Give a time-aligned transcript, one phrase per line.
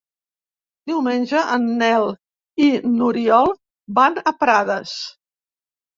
[0.91, 2.07] Diumenge en Nel
[2.69, 3.53] i n'Oriol
[4.01, 4.97] van a Prades.